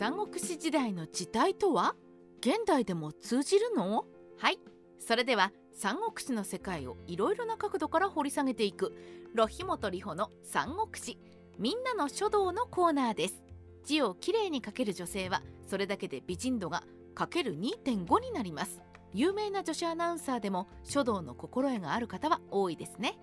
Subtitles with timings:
[0.00, 1.94] 三国志時代の時代とは？
[2.40, 4.06] 現代でも通じるの？
[4.38, 4.58] はい。
[4.98, 8.94] それでは三国志の世界をいろいろな角度から掘り下げていく
[9.34, 11.18] ロヒモトリホの三国志
[11.58, 13.42] みんなの書道のコーナーです。
[13.84, 16.82] 字をきれいに書ける女性はそれだけで美人度が
[17.14, 18.80] かける2.5になります。
[19.12, 23.18] 有名な女子アナウンサーでも書道の心得がある方は多いですね。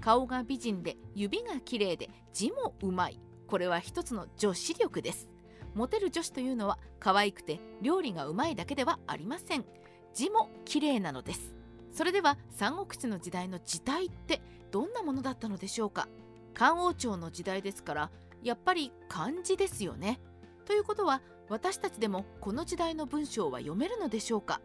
[0.00, 3.20] 顔が美人で指が綺麗で字もうまい。
[3.46, 5.28] これは一つの女子力です。
[5.76, 9.64] モテる女子というのは可愛くて料理がうまいだけではありません。
[10.14, 11.54] 字も綺麗なのです。
[11.92, 14.40] それでは三国志の時代の時代って
[14.70, 16.08] どんなものだったのでしょうか。
[16.54, 18.10] 漢王朝の時代ですから
[18.42, 20.18] やっぱり漢字ですよね。
[20.64, 24.62] ということは私たちでもこの時代の文章は読めるのでしょうか。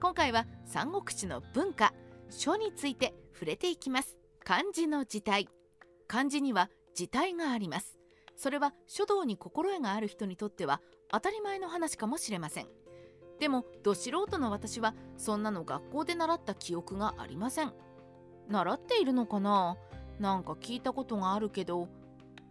[0.00, 1.94] 今回は三国志の文化
[2.30, 4.18] 書について触れていきます。
[4.44, 5.48] 漢字の字体
[6.08, 7.97] 漢字には字体があります。
[8.38, 12.68] それは書道に心得がある人にとっては当たり前の話かもしれません。
[13.40, 17.72] でもど素人の私はそんなの学校で習った記憶がありません。
[18.48, 19.76] 習っているのかな？
[20.20, 21.88] なんか聞いたことがあるけど。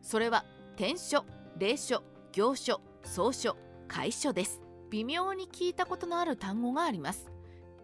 [0.02, 1.26] それは天書
[1.58, 3.56] 霊書行書草書
[3.88, 4.62] 楷書です。
[4.90, 7.32] 微妙に聞いたことのある単語があります。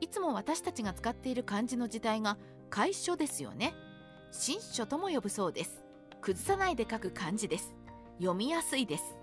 [0.01, 2.37] いつも私たちが使っている漢字の字体が
[2.69, 3.73] 楷書ですよね。
[4.31, 5.85] 新書とも呼ぶそうです。
[6.19, 7.75] 崩さないで書く漢字です。
[8.17, 9.15] 読みやすいです。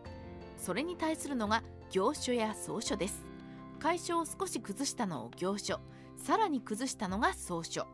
[0.56, 3.22] それに対するのが行書や草書です。
[3.82, 5.80] 楷書を少し崩したのを行書。
[6.16, 7.86] さらに崩したのが草書。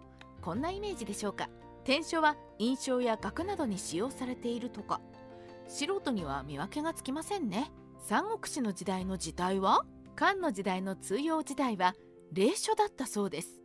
[0.42, 1.48] こんなイメージでしょうか？
[1.84, 5.00] 篆書は印象や額などに使用されているとか。
[5.68, 7.70] 素人には見分けがつきませんね。
[8.00, 9.84] 三国志の時代の時代は？
[10.16, 11.94] 漢の時代の通用時代は？
[12.32, 13.60] 霊書だったそうです。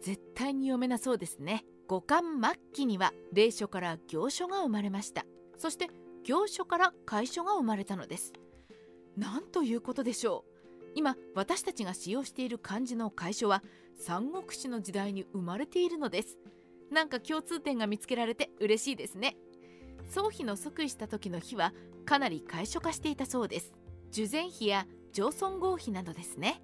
[0.00, 1.64] 絶対に読めなそうですね。
[1.88, 5.24] 五漢末期には霊書から行書が生まれました。
[5.56, 5.90] そして
[6.24, 8.32] 行書から楷書が生まれたのです。
[9.16, 10.50] なんということでしょう。
[10.94, 13.62] 今私たちが使用している漢字の楷書は
[13.94, 16.38] 三国志の時代に生まれているのです。
[16.90, 19.36] なんか共通点が見つけられて嬉しいですね。
[20.10, 21.72] 宗妃の即位した時の日は
[22.04, 23.72] かなり楷書化していたそうです。
[24.10, 26.62] 受前妃や上尊号妃などですね。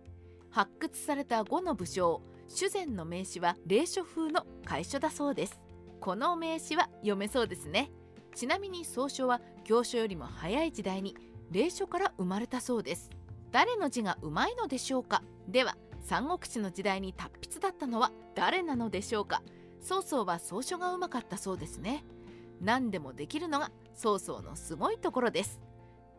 [0.50, 5.60] 発掘された5の武将主前の名詞は霊書風の楷書だそうです。
[6.00, 7.90] この名詞は読めそうですね。
[8.36, 11.16] ちなみに草書は行書よりも早い時代に
[11.50, 13.08] 霊書から生まれたそうです。
[13.50, 15.22] 誰の字がうまいのでしょうか？
[15.48, 19.42] では三国志の時代に達筆だったのは誰なのでしょうか？
[19.80, 22.04] 曹操は草書がうまかったそうですね。
[22.60, 25.58] 何でもできるのが曹操のすごいところです。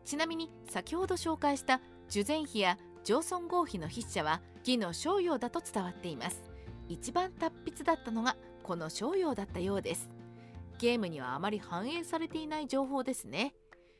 [0.04, 1.80] ちなみに先ほど紹介した
[2.10, 6.42] 受前妃や上尊号妃の筆者は義の商用だと伝わっています。
[6.88, 10.10] 一番達筆だったのがこの商用だったようです。
[10.78, 13.54] ゲームにはあまり反映されていない情報ですね。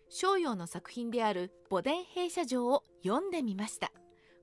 [0.09, 3.93] 商用の作品である墓殿閉鎖状を読んでみました。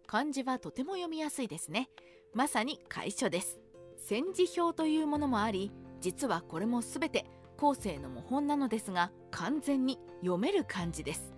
[0.05, 1.89] 漢字はとても読みやすいですね。
[2.33, 3.59] まさに楷書です。
[3.97, 7.25] 戦時表というものもあり実はこれも全て
[7.57, 11.33] 後世の模本なのですが完全に読める漢字です。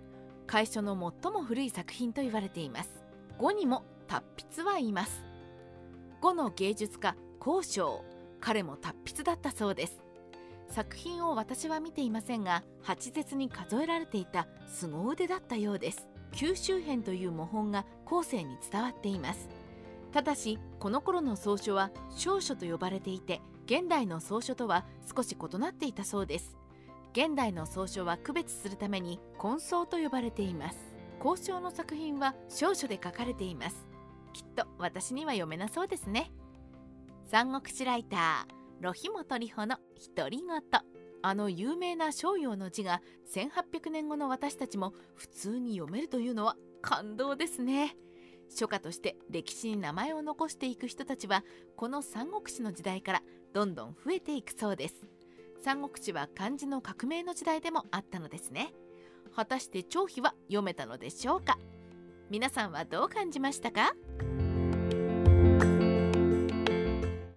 [0.46, 3.02] 楷書の最も古い作品と言われています。
[3.38, 5.24] 5にも達筆はいます。
[6.20, 8.04] 5の芸術家孔章
[8.40, 10.07] 彼も達筆だったそうです。
[10.70, 16.08] 作品を私は見ていませんが八絶に数えられていた凄腕だったようです。
[16.32, 19.48] 九州編という模本が後世に伝わっています。
[20.12, 26.56] ただしこの頃の草書は小書と呼ばれていて現代の草書とは少し異なっていたそうです。
[27.12, 30.78] 現代の草書は区別するために根草と呼ばれています。
[31.24, 33.88] 交渉の作品は小書で書かれています。
[34.32, 36.30] きっと私には読めなそうですね。
[37.26, 38.57] 三国志ライター。
[38.80, 39.76] ロヒモトリホの
[40.16, 40.62] 独り言。
[41.20, 43.02] あの有名な商用の字が
[43.34, 47.96] 1800年後の私たちも普通に読めるというのは感動ですね。
[48.48, 51.44] 書家として歴史に名前を残していく人たちは
[51.76, 53.22] この三国志の時代から
[53.52, 54.94] どんどん増えていくそうです。
[55.62, 58.72] 三国志は漢字の革命の時代でもあったのですね。
[59.34, 61.58] 果たして張飛は読めたのでしょうか？
[62.30, 63.92] 皆さんはどう感じましたか？